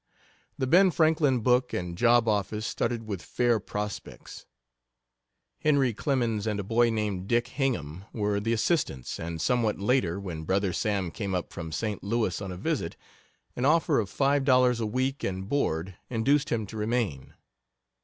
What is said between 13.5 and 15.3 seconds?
an offer of five dollars a week